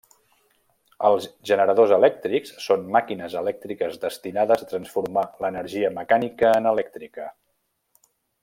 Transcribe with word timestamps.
Els 1.09 1.27
generadors 1.49 1.93
elèctrics 1.97 2.55
són 2.69 2.87
màquines 2.97 3.35
elèctriques 3.43 4.01
destinades 4.09 4.65
a 4.67 4.69
transformar 4.75 5.29
l'energia 5.45 5.95
mecànica 6.03 6.57
en 6.63 6.73
elèctrica. 6.75 7.29